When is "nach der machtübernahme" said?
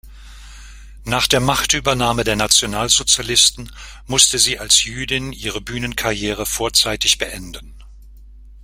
1.03-2.23